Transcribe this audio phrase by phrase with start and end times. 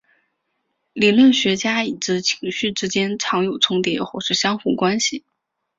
[0.93, 5.23] 理论学家已知情绪之间常有重叠或是相互关系。